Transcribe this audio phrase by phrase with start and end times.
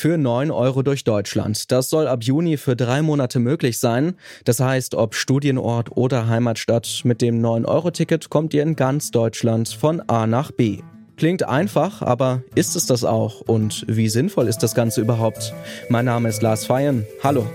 [0.00, 1.70] für 9 Euro durch Deutschland.
[1.70, 4.14] Das soll ab Juni für drei Monate möglich sein.
[4.46, 10.00] Das heißt, ob Studienort oder Heimatstadt, mit dem 9-Euro-Ticket kommt ihr in ganz Deutschland von
[10.08, 10.78] A nach B.
[11.18, 13.42] Klingt einfach, aber ist es das auch?
[13.42, 15.52] Und wie sinnvoll ist das Ganze überhaupt?
[15.90, 17.06] Mein Name ist Lars Feyen.
[17.22, 17.46] Hallo.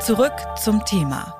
[0.00, 1.39] Zurück zum Thema.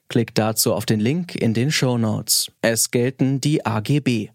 [0.11, 2.51] Klickt dazu auf den Link in den Show Notes.
[2.61, 4.27] Es gelten die AGB.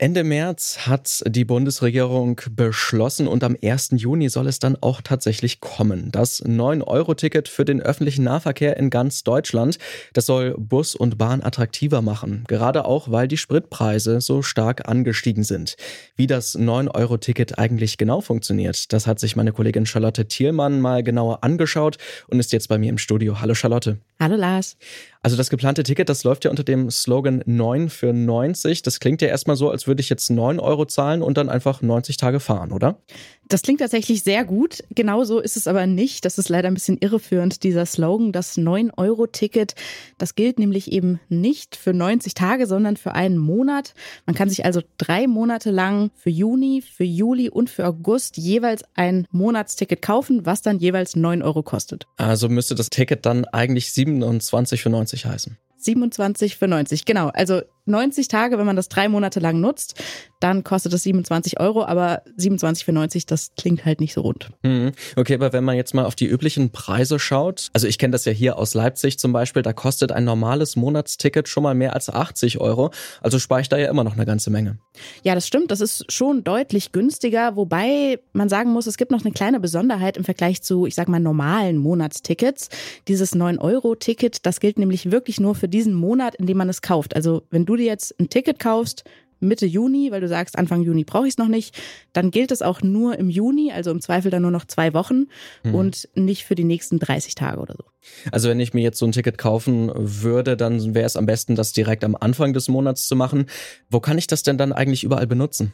[0.00, 3.94] Ende März hat die Bundesregierung beschlossen und am 1.
[3.96, 6.12] Juni soll es dann auch tatsächlich kommen.
[6.12, 9.78] Das 9-Euro-Ticket für den öffentlichen Nahverkehr in ganz Deutschland,
[10.12, 12.44] das soll Bus und Bahn attraktiver machen.
[12.46, 15.76] Gerade auch, weil die Spritpreise so stark angestiegen sind.
[16.14, 21.42] Wie das 9-Euro-Ticket eigentlich genau funktioniert, das hat sich meine Kollegin Charlotte Thielmann mal genauer
[21.42, 23.40] angeschaut und ist jetzt bei mir im Studio.
[23.40, 23.98] Hallo Charlotte.
[24.20, 24.76] Hallo Lars.
[25.22, 28.82] Also das geplante Ticket, das läuft ja unter dem Slogan 9 für 90.
[28.82, 31.82] Das klingt ja erstmal so, als würde ich jetzt 9 Euro zahlen und dann einfach
[31.82, 33.00] 90 Tage fahren, oder?
[33.48, 34.84] Das klingt tatsächlich sehr gut.
[34.94, 36.24] Genauso ist es aber nicht.
[36.26, 38.30] Das ist leider ein bisschen irreführend, dieser Slogan.
[38.30, 39.74] Das 9-Euro-Ticket,
[40.18, 43.94] das gilt nämlich eben nicht für 90 Tage, sondern für einen Monat.
[44.26, 48.82] Man kann sich also drei Monate lang für Juni, für Juli und für August jeweils
[48.94, 52.06] ein Monatsticket kaufen, was dann jeweils 9 Euro kostet.
[52.16, 55.56] Also müsste das Ticket dann eigentlich 27 für 90 heißen.
[55.78, 57.28] 27 für 90, genau.
[57.28, 59.94] Also 90 Tage, wenn man das drei Monate lang nutzt,
[60.40, 64.50] dann kostet es 27 Euro, aber 27 für 90, das klingt halt nicht so rund.
[64.62, 64.92] Mhm.
[65.16, 68.24] Okay, aber wenn man jetzt mal auf die üblichen Preise schaut, also ich kenne das
[68.24, 72.10] ja hier aus Leipzig zum Beispiel, da kostet ein normales Monatsticket schon mal mehr als
[72.10, 72.90] 80 Euro,
[73.20, 74.78] also spare ich da ja immer noch eine ganze Menge.
[75.22, 79.24] Ja, das stimmt, das ist schon deutlich günstiger, wobei man sagen muss, es gibt noch
[79.24, 82.68] eine kleine Besonderheit im Vergleich zu, ich sag mal, normalen Monatstickets.
[83.08, 87.14] Dieses 9-Euro-Ticket, das gilt nämlich wirklich nur für diesen Monat, in dem man es kauft.
[87.14, 89.04] Also wenn du dir jetzt ein Ticket kaufst,
[89.40, 91.78] Mitte Juni, weil du sagst, Anfang Juni brauche ich es noch nicht,
[92.12, 95.26] dann gilt es auch nur im Juni, also im Zweifel dann nur noch zwei Wochen
[95.62, 95.74] mhm.
[95.74, 97.84] und nicht für die nächsten 30 Tage oder so.
[98.32, 101.54] Also wenn ich mir jetzt so ein Ticket kaufen würde, dann wäre es am besten,
[101.54, 103.46] das direkt am Anfang des Monats zu machen.
[103.90, 105.72] Wo kann ich das denn dann eigentlich überall benutzen?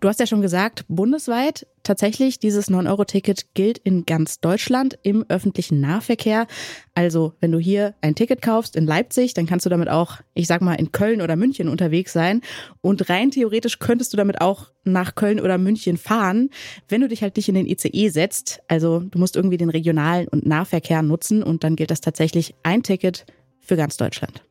[0.00, 5.80] Du hast ja schon gesagt, bundesweit tatsächlich, dieses 9-Euro-Ticket gilt in ganz Deutschland im öffentlichen
[5.80, 6.46] Nahverkehr.
[6.94, 10.46] Also, wenn du hier ein Ticket kaufst in Leipzig, dann kannst du damit auch, ich
[10.46, 12.42] sag mal, in Köln oder München unterwegs sein.
[12.80, 16.50] Und rein theoretisch könntest du damit auch nach Köln oder München fahren,
[16.88, 18.60] wenn du dich halt nicht in den ICE setzt.
[18.68, 22.82] Also, du musst irgendwie den regionalen und Nahverkehr nutzen und dann gilt das tatsächlich ein
[22.82, 23.26] Ticket
[23.60, 24.42] für ganz Deutschland.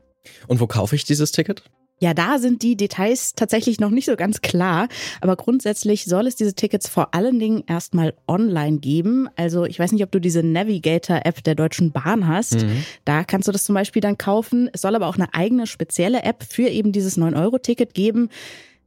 [0.47, 1.63] Und wo kaufe ich dieses Ticket?
[1.99, 4.89] Ja, da sind die Details tatsächlich noch nicht so ganz klar.
[5.21, 9.29] Aber grundsätzlich soll es diese Tickets vor allen Dingen erstmal online geben.
[9.37, 12.63] Also ich weiß nicht, ob du diese Navigator-App der Deutschen Bahn hast.
[12.63, 12.83] Mhm.
[13.05, 14.69] Da kannst du das zum Beispiel dann kaufen.
[14.73, 18.29] Es soll aber auch eine eigene spezielle App für eben dieses 9-Euro-Ticket geben.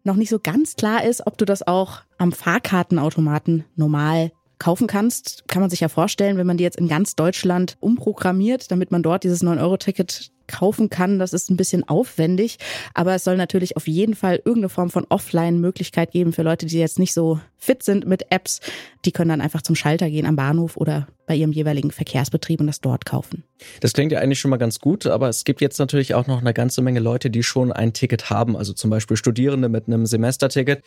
[0.04, 5.48] Noch nicht so ganz klar ist, ob du das auch am Fahrkartenautomaten normal kaufen kannst,
[5.48, 9.02] kann man sich ja vorstellen, wenn man die jetzt in ganz Deutschland umprogrammiert, damit man
[9.02, 11.18] dort dieses 9-Euro-Ticket kaufen kann.
[11.18, 12.58] Das ist ein bisschen aufwendig,
[12.94, 16.78] aber es soll natürlich auf jeden Fall irgendeine Form von Offline-Möglichkeit geben für Leute, die
[16.78, 18.60] jetzt nicht so fit sind mit Apps.
[19.04, 22.66] Die können dann einfach zum Schalter gehen am Bahnhof oder bei ihrem jeweiligen Verkehrsbetrieb und
[22.66, 23.44] das dort kaufen.
[23.80, 26.40] Das klingt ja eigentlich schon mal ganz gut, aber es gibt jetzt natürlich auch noch
[26.40, 30.06] eine ganze Menge Leute, die schon ein Ticket haben, also zum Beispiel Studierende mit einem
[30.06, 30.82] Semesterticket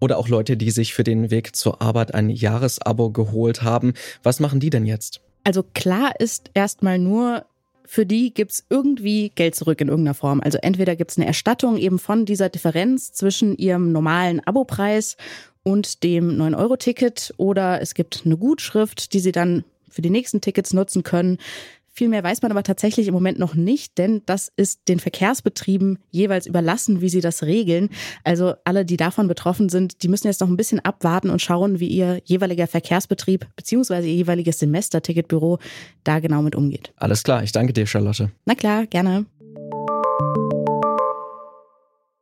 [0.00, 3.94] oder auch Leute, die sich für den Weg zur Arbeit ein Jahresabo geholt haben.
[4.22, 5.20] Was machen die denn jetzt?
[5.44, 7.46] Also klar ist erstmal nur,
[7.88, 10.42] für die gibt's irgendwie Geld zurück in irgendeiner Form.
[10.42, 15.16] Also entweder gibt's eine Erstattung eben von dieser Differenz zwischen ihrem normalen Abopreis
[15.62, 20.74] und dem 9-Euro-Ticket oder es gibt eine Gutschrift, die sie dann für die nächsten Tickets
[20.74, 21.38] nutzen können.
[21.98, 25.98] Viel mehr weiß man aber tatsächlich im Moment noch nicht, denn das ist den Verkehrsbetrieben
[26.12, 27.88] jeweils überlassen, wie sie das regeln.
[28.22, 31.80] Also alle, die davon betroffen sind, die müssen jetzt noch ein bisschen abwarten und schauen,
[31.80, 34.02] wie ihr jeweiliger Verkehrsbetrieb bzw.
[34.02, 35.58] ihr jeweiliges Semesterticketbüro
[36.04, 36.92] da genau mit umgeht.
[36.98, 38.30] Alles klar, ich danke dir, Charlotte.
[38.46, 39.26] Na klar, gerne.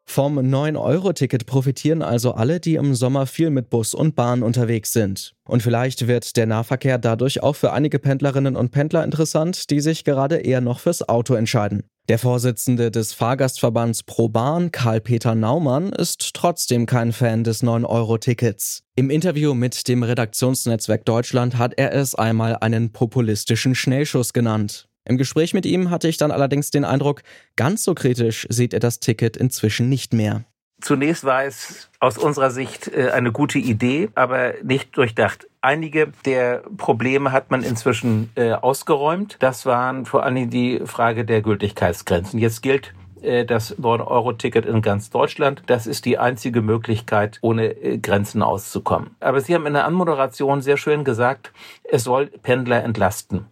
[0.08, 5.34] Vom 9-Euro-Ticket profitieren also alle, die im Sommer viel mit Bus und Bahn unterwegs sind.
[5.44, 10.04] Und vielleicht wird der Nahverkehr dadurch auch für einige Pendlerinnen und Pendler interessant, die sich
[10.04, 11.82] gerade eher noch fürs Auto entscheiden.
[12.08, 18.84] Der Vorsitzende des Fahrgastverbands ProBahn, Karl-Peter Naumann, ist trotzdem kein Fan des 9-Euro-Tickets.
[18.94, 24.88] Im Interview mit dem Redaktionsnetzwerk Deutschland hat er es einmal einen populistischen Schnellschuss genannt.
[25.06, 27.22] Im Gespräch mit ihm hatte ich dann allerdings den Eindruck,
[27.54, 30.44] ganz so kritisch sieht er das Ticket inzwischen nicht mehr.
[30.80, 35.46] Zunächst war es aus unserer Sicht äh, eine gute Idee, aber nicht durchdacht.
[35.62, 39.36] Einige der Probleme hat man inzwischen äh, ausgeräumt.
[39.38, 42.38] Das waren vor allem die Frage der Gültigkeitsgrenzen.
[42.38, 42.92] Jetzt gilt
[43.22, 45.62] äh, das 9-Euro-Ticket in ganz Deutschland.
[45.66, 49.16] Das ist die einzige Möglichkeit, ohne Grenzen auszukommen.
[49.20, 51.52] Aber Sie haben in der Anmoderation sehr schön gesagt,
[51.84, 53.46] es soll Pendler entlasten.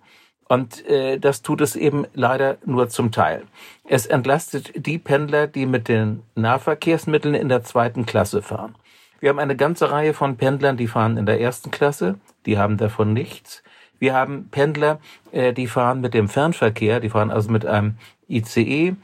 [0.49, 3.44] Und äh, das tut es eben leider nur zum Teil.
[3.85, 8.75] Es entlastet die Pendler, die mit den Nahverkehrsmitteln in der zweiten Klasse fahren.
[9.20, 12.76] Wir haben eine ganze Reihe von Pendlern, die fahren in der ersten Klasse, die haben
[12.76, 13.62] davon nichts.
[13.99, 15.00] Wir haben Pendler,
[15.32, 17.97] äh, die fahren mit dem Fernverkehr, die fahren also mit einem
[18.29, 18.97] ICE,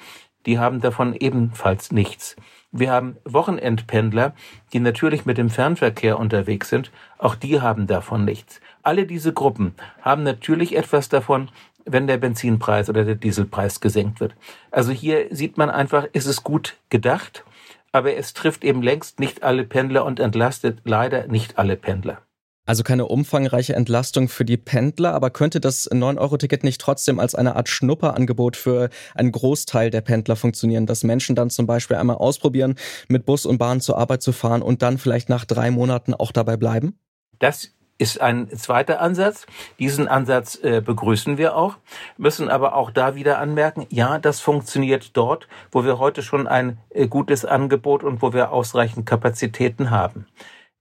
[0.46, 2.36] die haben davon ebenfalls nichts.
[2.72, 4.32] Wir haben Wochenendpendler,
[4.72, 6.92] die natürlich mit dem Fernverkehr unterwegs sind.
[7.18, 8.60] Auch die haben davon nichts.
[8.82, 11.50] Alle diese Gruppen haben natürlich etwas davon,
[11.84, 14.34] wenn der Benzinpreis oder der Dieselpreis gesenkt wird.
[14.70, 17.44] Also hier sieht man einfach, ist es gut gedacht,
[17.92, 22.22] aber es trifft eben längst nicht alle Pendler und entlastet leider nicht alle Pendler.
[22.66, 27.56] Also keine umfangreiche Entlastung für die Pendler, aber könnte das 9-Euro-Ticket nicht trotzdem als eine
[27.56, 32.76] Art Schnupperangebot für einen Großteil der Pendler funktionieren, dass Menschen dann zum Beispiel einmal ausprobieren,
[33.08, 36.30] mit Bus und Bahn zur Arbeit zu fahren und dann vielleicht nach drei Monaten auch
[36.30, 36.96] dabei bleiben?
[37.40, 39.46] Das ist ein zweiter Ansatz.
[39.78, 41.76] Diesen Ansatz äh, begrüßen wir auch,
[42.16, 46.78] müssen aber auch da wieder anmerken, ja, das funktioniert dort, wo wir heute schon ein
[46.90, 50.26] äh, gutes Angebot und wo wir ausreichend Kapazitäten haben.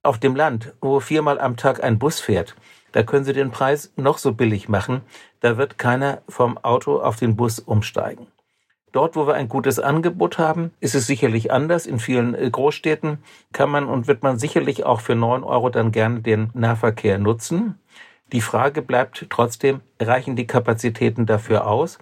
[0.02, 2.56] Auf dem Land, wo viermal am Tag ein Bus fährt,
[2.92, 5.02] da können Sie den Preis noch so billig machen,
[5.40, 8.26] da wird keiner vom Auto auf den Bus umsteigen.
[8.92, 11.86] Dort, wo wir ein gutes Angebot haben, ist es sicherlich anders.
[11.86, 13.18] In vielen äh, Großstädten
[13.52, 17.78] kann man und wird man sicherlich auch für neun Euro dann gerne den Nahverkehr nutzen.
[18.32, 21.98] Die Frage bleibt trotzdem, reichen die Kapazitäten dafür aus?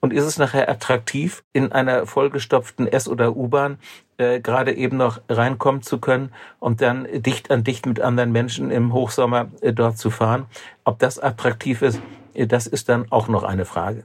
[0.00, 3.78] Und ist es nachher attraktiv, in einer vollgestopften S- oder U-Bahn
[4.16, 8.70] äh, gerade eben noch reinkommen zu können und dann dicht an dicht mit anderen Menschen
[8.70, 10.46] im Hochsommer äh, dort zu fahren?
[10.84, 12.00] Ob das attraktiv ist,
[12.32, 14.04] äh, das ist dann auch noch eine Frage.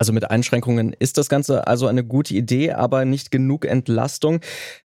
[0.00, 4.40] Also mit Einschränkungen ist das Ganze also eine gute Idee, aber nicht genug Entlastung.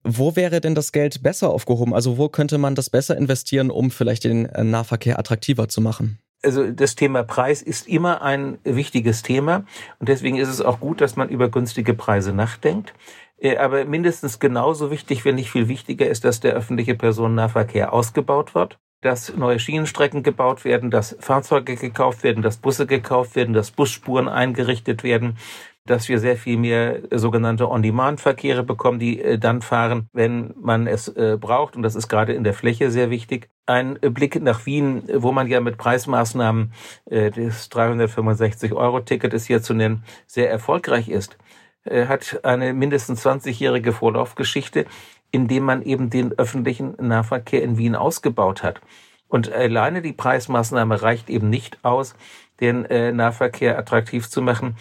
[0.02, 1.92] Wo wäre denn das Geld besser aufgehoben?
[1.92, 6.18] Also wo könnte man das besser investieren, um vielleicht den äh, Nahverkehr attraktiver zu machen?
[6.44, 9.64] also das Thema Preis ist immer ein wichtiges Thema
[10.00, 12.94] und deswegen ist es auch gut, dass man über günstige Preise nachdenkt.
[13.38, 18.56] Äh, aber mindestens genauso wichtig, wenn nicht viel wichtiger ist, dass der öffentliche Personennahverkehr ausgebaut
[18.56, 23.72] wird dass neue Schienenstrecken gebaut werden, dass Fahrzeuge gekauft werden, dass Busse gekauft werden, dass
[23.72, 25.36] Busspuren eingerichtet werden,
[25.84, 31.08] dass wir sehr viel mehr sogenannte On-Demand-Verkehre bekommen, die äh, dann fahren, wenn man es
[31.08, 31.74] äh, braucht.
[31.74, 33.50] Und das ist gerade in der Fläche sehr wichtig.
[33.66, 36.72] Ein Blick nach Wien, wo man ja mit Preismaßnahmen,
[37.06, 41.36] äh, das 365-Euro-Ticket ist hier zu nennen, sehr erfolgreich ist,
[41.84, 44.86] hat eine mindestens 20-jährige Vorlaufgeschichte
[45.32, 48.80] indem man eben den öffentlichen Nahverkehr in Wien ausgebaut hat.
[49.26, 52.14] Und alleine die Preismaßnahme reicht eben nicht aus,
[52.60, 54.76] den äh, Nahverkehr attraktiv zu machen.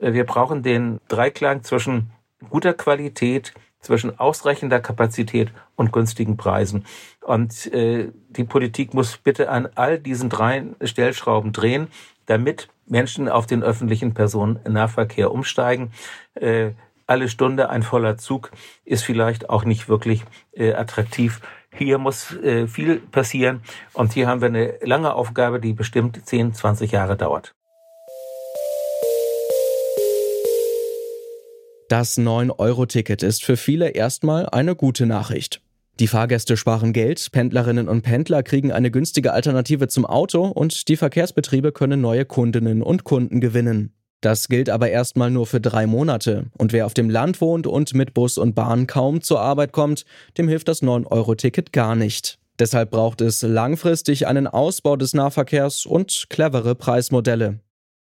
[0.00, 2.12] Äh, wir brauchen den Dreiklang zwischen
[2.48, 6.86] guter Qualität, zwischen ausreichender Kapazität und günstigen Preisen.
[7.20, 11.88] Und äh, die Politik muss bitte an all diesen drei Stellschrauben drehen,
[12.26, 15.92] damit Menschen auf den öffentlichen Personennahverkehr umsteigen.
[16.34, 16.70] Äh,
[17.06, 18.50] alle Stunde ein voller Zug
[18.84, 21.40] ist vielleicht auch nicht wirklich äh, attraktiv.
[21.72, 26.54] Hier muss äh, viel passieren und hier haben wir eine lange Aufgabe, die bestimmt 10,
[26.54, 27.54] 20 Jahre dauert.
[31.88, 35.60] Das 9-Euro-Ticket ist für viele erstmal eine gute Nachricht.
[36.00, 40.96] Die Fahrgäste sparen Geld, Pendlerinnen und Pendler kriegen eine günstige Alternative zum Auto und die
[40.96, 43.95] Verkehrsbetriebe können neue Kundinnen und Kunden gewinnen.
[44.20, 46.46] Das gilt aber erstmal nur für drei Monate.
[46.56, 50.04] Und wer auf dem Land wohnt und mit Bus und Bahn kaum zur Arbeit kommt,
[50.38, 52.38] dem hilft das 9-Euro-Ticket gar nicht.
[52.58, 57.60] Deshalb braucht es langfristig einen Ausbau des Nahverkehrs und clevere Preismodelle.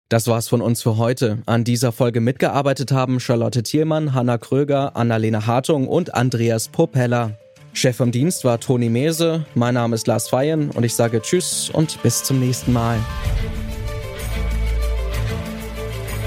[0.09, 1.37] Das war's von uns für heute.
[1.45, 7.37] An dieser Folge mitgearbeitet haben Charlotte Thielmann, Hanna Kröger, Annalena Hartung und Andreas Propeller.
[7.71, 11.69] Chef vom Dienst war Toni Mese, mein Name ist Lars Feyen und ich sage Tschüss
[11.69, 12.99] und bis zum nächsten Mal.